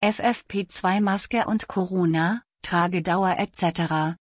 [0.00, 4.14] FFP2-Maske und Corona, Tragedauer etc.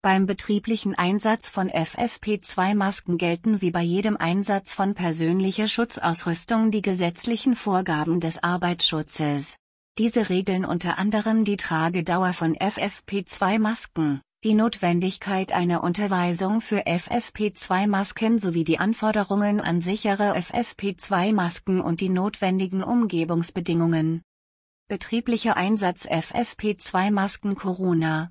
[0.00, 7.56] Beim betrieblichen Einsatz von FFP2-Masken gelten wie bei jedem Einsatz von persönlicher Schutzausrüstung die gesetzlichen
[7.56, 9.56] Vorgaben des Arbeitsschutzes.
[9.98, 18.62] Diese regeln unter anderem die Tragedauer von FFP2-Masken, die Notwendigkeit einer Unterweisung für FFP2-Masken sowie
[18.62, 24.22] die Anforderungen an sichere FFP2-Masken und die notwendigen Umgebungsbedingungen.
[24.90, 28.30] Betrieblicher Einsatz FFP2-Masken Corona.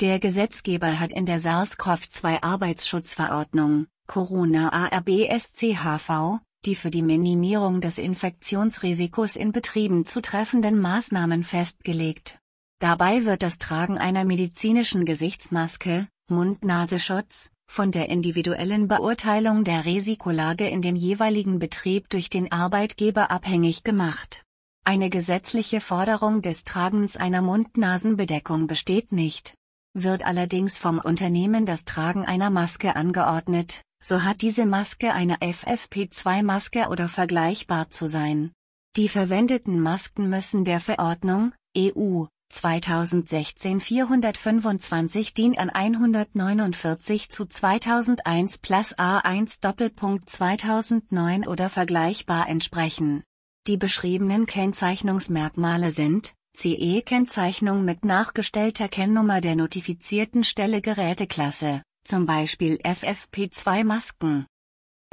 [0.00, 9.34] Der Gesetzgeber hat in der SARS-CoV-2 Arbeitsschutzverordnung, Corona ARBSCHV, die für die Minimierung des Infektionsrisikos
[9.34, 12.38] in Betrieben zu treffenden Maßnahmen festgelegt.
[12.78, 20.82] Dabei wird das Tragen einer medizinischen Gesichtsmaske, Mund-Nasenschutz, von der individuellen Beurteilung der Risikolage in
[20.82, 24.44] dem jeweiligen Betrieb durch den Arbeitgeber abhängig gemacht.
[24.84, 29.54] Eine gesetzliche Forderung des Tragens einer Mund-Nasen-Bedeckung besteht nicht.
[29.94, 36.88] Wird allerdings vom Unternehmen das Tragen einer Maske angeordnet, so hat diese Maske eine FFP2-Maske
[36.88, 38.52] oder vergleichbar zu sein.
[38.96, 48.98] Die verwendeten Masken müssen der Verordnung, EU, 2016 425 DIN an 149 zu 2001 plus
[48.98, 53.22] A1 Doppelpunkt 2009 oder vergleichbar entsprechen.
[53.70, 64.46] Die beschriebenen Kennzeichnungsmerkmale sind CE-Kennzeichnung mit nachgestellter Kennnummer der notifizierten Stelle Geräteklasse, zum Beispiel FFP2-Masken.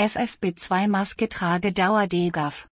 [0.01, 2.67] FFP2-Maske Tragedauer DGAF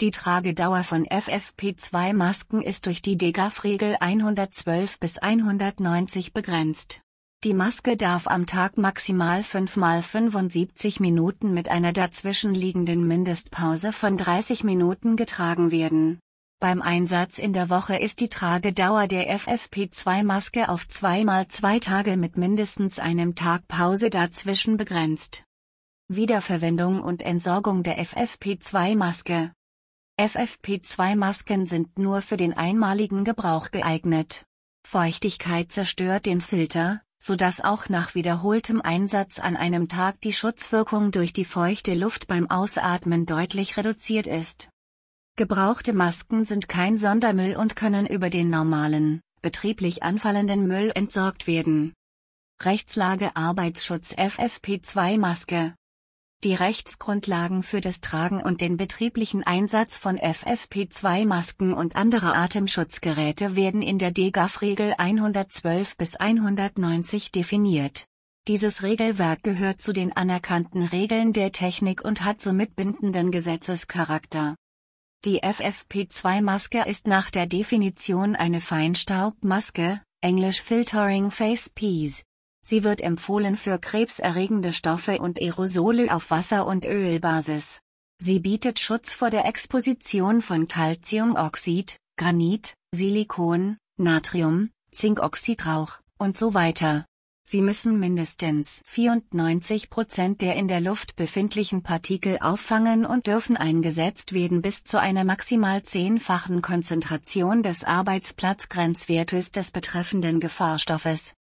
[0.00, 7.01] die Tragedauer von FFP2-Masken ist durch die DGAF-Regel 112 bis 190 begrenzt.
[7.44, 14.16] Die Maske darf am Tag maximal 5 mal 75 Minuten mit einer dazwischenliegenden Mindestpause von
[14.16, 16.20] 30 Minuten getragen werden.
[16.60, 22.16] Beim Einsatz in der Woche ist die Tragedauer der FFP2-Maske auf 2 mal 2 Tage
[22.16, 25.42] mit mindestens einem Tag Pause dazwischen begrenzt.
[26.06, 29.50] Wiederverwendung und Entsorgung der FFP2-Maske
[30.20, 34.44] FFP2-Masken sind nur für den einmaligen Gebrauch geeignet.
[34.86, 41.32] Feuchtigkeit zerstört den Filter, sodass auch nach wiederholtem Einsatz an einem Tag die Schutzwirkung durch
[41.32, 44.68] die feuchte Luft beim Ausatmen deutlich reduziert ist.
[45.36, 51.94] Gebrauchte Masken sind kein Sondermüll und können über den normalen, betrieblich anfallenden Müll entsorgt werden.
[52.60, 55.74] Rechtslage Arbeitsschutz FFP2 Maske
[56.44, 63.80] die Rechtsgrundlagen für das Tragen und den betrieblichen Einsatz von FFP2-Masken und anderer Atemschutzgeräte werden
[63.80, 68.06] in der DGAF-Regel 112 bis 190 definiert.
[68.48, 74.56] Dieses Regelwerk gehört zu den anerkannten Regeln der Technik und hat somit bindenden Gesetzescharakter.
[75.24, 82.24] Die FFP2-Maske ist nach der Definition eine Feinstaubmaske, englisch Filtering Face Piece.
[82.64, 87.80] Sie wird empfohlen für krebserregende Stoffe und Aerosole auf Wasser- und Ölbasis.
[88.18, 97.04] Sie bietet Schutz vor der Exposition von Calciumoxid, Granit, Silikon, Natrium, Zinkoxidrauch und so weiter.
[97.44, 104.62] Sie müssen mindestens 94% der in der Luft befindlichen Partikel auffangen und dürfen eingesetzt werden
[104.62, 111.34] bis zu einer maximal zehnfachen Konzentration des Arbeitsplatzgrenzwertes des betreffenden Gefahrstoffes.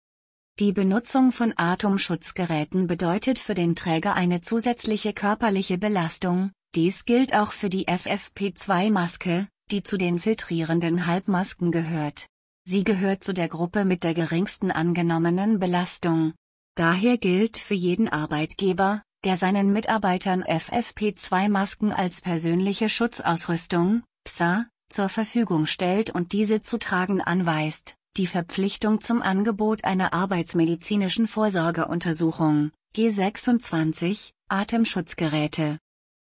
[0.60, 7.54] Die Benutzung von Atemschutzgeräten bedeutet für den Träger eine zusätzliche körperliche Belastung, dies gilt auch
[7.54, 12.26] für die FFP2-Maske, die zu den filtrierenden Halbmasken gehört.
[12.66, 16.34] Sie gehört zu der Gruppe mit der geringsten angenommenen Belastung.
[16.76, 25.68] Daher gilt für jeden Arbeitgeber, der seinen Mitarbeitern FFP2-Masken als persönliche Schutzausrüstung, PSA, zur Verfügung
[25.68, 35.80] stellt und diese zu tragen anweist die Verpflichtung zum Angebot einer arbeitsmedizinischen Vorsorgeuntersuchung, G26, Atemschutzgeräte.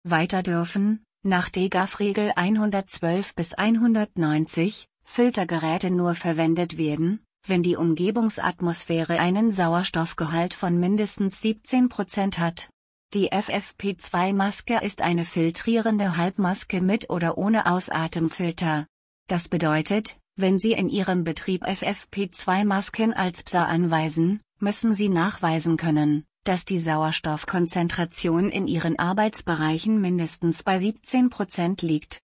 [0.05, 9.51] Weiter dürfen, nach DGAF-Regel 112 bis 190, Filtergeräte nur verwendet werden, wenn die Umgebungsatmosphäre einen
[9.51, 12.69] Sauerstoffgehalt von mindestens 17% hat.
[13.15, 18.87] Die FFP2-Maske ist eine filtrierende Halbmaske mit oder ohne Ausatemfilter.
[19.29, 26.25] Das bedeutet, wenn Sie in Ihrem Betrieb FFP2-Masken als PSA anweisen, müssen Sie nachweisen können,
[26.45, 32.21] dass die Sauerstoffkonzentration in Ihren Arbeitsbereichen mindestens bei 17% liegt.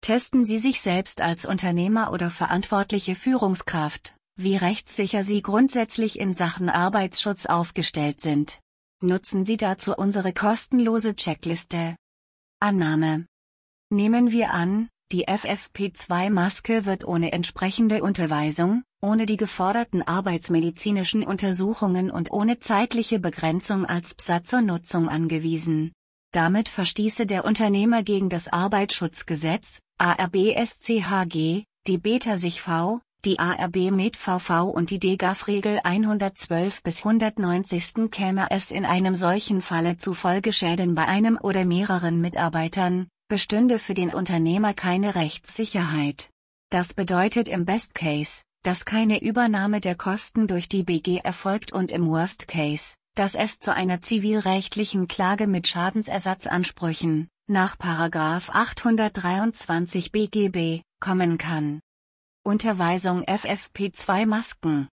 [0.00, 6.68] Testen Sie sich selbst als Unternehmer oder verantwortliche Führungskraft, wie rechtssicher Sie grundsätzlich in Sachen
[6.68, 8.60] Arbeitsschutz aufgestellt sind.
[9.00, 11.96] Nutzen Sie dazu unsere kostenlose Checkliste.
[12.60, 13.26] Annahme.
[13.90, 22.30] Nehmen wir an, Die FFP2-Maske wird ohne entsprechende Unterweisung, ohne die geforderten arbeitsmedizinischen Untersuchungen und
[22.30, 25.92] ohne zeitliche Begrenzung als PSA zur Nutzung angewiesen.
[26.30, 34.90] Damit verstieße der Unternehmer gegen das Arbeitsschutzgesetz, ARBSCHG, die Beta-SIG-V, die ARB Med VV und
[34.90, 38.10] die DGAF-Regel 112 bis 190.
[38.10, 43.94] käme es in einem solchen Falle zu Folgeschäden bei einem oder mehreren Mitarbeitern, bestünde für
[43.94, 46.30] den Unternehmer keine Rechtssicherheit.
[46.70, 51.92] Das bedeutet im Best Case, dass keine Übernahme der Kosten durch die BG erfolgt und
[51.92, 61.38] im Worst Case, dass es zu einer zivilrechtlichen Klage mit Schadensersatzansprüchen, nach 823 BGB, kommen
[61.38, 61.80] kann.
[62.44, 64.88] Unterweisung FFP2-Masken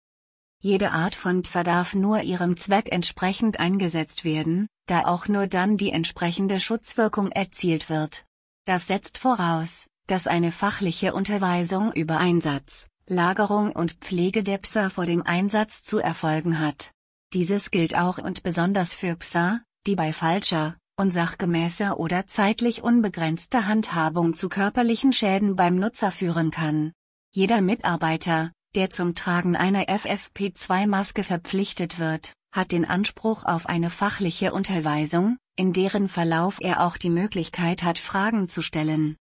[0.62, 5.78] Jede Art von PSA darf nur ihrem Zweck entsprechend eingesetzt werden, da auch nur dann
[5.78, 8.26] die entsprechende Schutzwirkung erzielt wird.
[8.66, 15.06] Das setzt voraus, dass eine fachliche Unterweisung über Einsatz, Lagerung und Pflege der PSA vor
[15.06, 16.92] dem Einsatz zu erfolgen hat.
[17.34, 24.34] Dieses gilt auch und besonders für PSA, die bei falscher, unsachgemäßer oder zeitlich unbegrenzter Handhabung
[24.34, 26.94] zu körperlichen Schäden beim Nutzer führen kann.
[27.32, 34.54] Jeder Mitarbeiter, der zum Tragen einer FFP2-Maske verpflichtet wird, hat den Anspruch auf eine fachliche
[34.54, 39.18] Unterweisung, in deren Verlauf er auch die Möglichkeit hat Fragen zu stellen.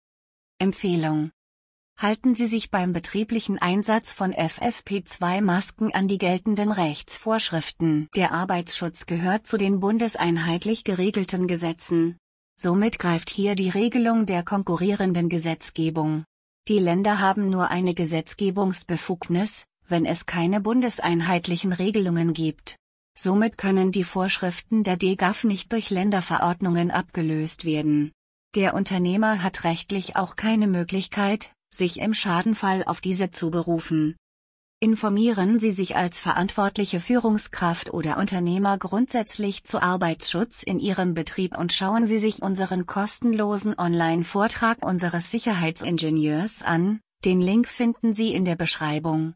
[0.59, 1.31] Empfehlung
[1.97, 8.07] halten Sie sich beim betrieblichen Einsatz von FFP2-Masken an die geltenden Rechtsvorschriften.
[8.15, 12.17] Der Arbeitsschutz gehört zu den bundeseinheitlich geregelten Gesetzen.
[12.55, 16.25] Somit greift hier die Regelung der konkurrierenden Gesetzgebung.
[16.67, 22.77] Die Länder haben nur eine Gesetzgebungsbefugnis, wenn es keine bundeseinheitlichen Regelungen gibt.
[23.15, 28.11] Somit können die Vorschriften der DGAF nicht durch Länderverordnungen abgelöst werden.
[28.55, 34.15] Der Unternehmer hat rechtlich auch keine Möglichkeit, sich im Schadenfall auf diese zu berufen.
[34.83, 41.71] Informieren Sie sich als verantwortliche Führungskraft oder Unternehmer grundsätzlich zu Arbeitsschutz in Ihrem Betrieb und
[41.71, 48.57] schauen Sie sich unseren kostenlosen Online-Vortrag unseres Sicherheitsingenieurs an, den Link finden Sie in der
[48.57, 49.31] Beschreibung.